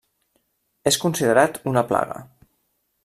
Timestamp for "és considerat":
0.91-1.59